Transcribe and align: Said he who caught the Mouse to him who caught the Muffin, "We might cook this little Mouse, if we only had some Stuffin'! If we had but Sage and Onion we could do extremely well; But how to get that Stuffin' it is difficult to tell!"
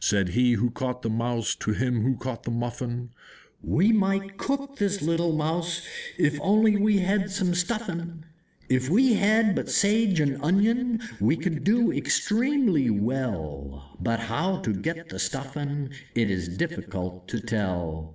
Said 0.00 0.28
he 0.28 0.52
who 0.52 0.70
caught 0.70 1.02
the 1.02 1.10
Mouse 1.10 1.56
to 1.56 1.72
him 1.72 2.02
who 2.02 2.16
caught 2.16 2.44
the 2.44 2.52
Muffin, 2.52 3.10
"We 3.60 3.90
might 3.90 4.38
cook 4.38 4.76
this 4.76 5.02
little 5.02 5.32
Mouse, 5.34 5.82
if 6.16 6.34
we 6.34 6.38
only 6.38 6.98
had 6.98 7.32
some 7.32 7.54
Stuffin'! 7.56 8.24
If 8.68 8.88
we 8.88 9.14
had 9.14 9.56
but 9.56 9.68
Sage 9.68 10.20
and 10.20 10.40
Onion 10.40 11.00
we 11.18 11.36
could 11.36 11.64
do 11.64 11.90
extremely 11.90 12.90
well; 12.90 13.96
But 13.98 14.20
how 14.20 14.58
to 14.60 14.72
get 14.72 15.08
that 15.08 15.18
Stuffin' 15.18 15.90
it 16.14 16.30
is 16.30 16.46
difficult 16.56 17.26
to 17.26 17.40
tell!" 17.40 18.14